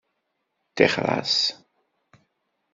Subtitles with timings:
[0.75, 1.35] Ṭixer-as.